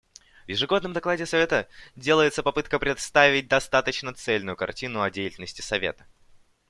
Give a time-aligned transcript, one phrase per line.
[0.47, 6.07] В ежегодном докладе Совета делается попытка представить достаточно цельную картину о деятельности Совета.